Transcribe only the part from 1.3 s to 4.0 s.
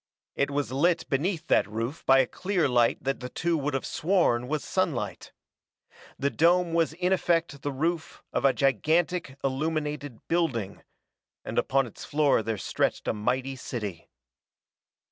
that roof by a clear light that the two would have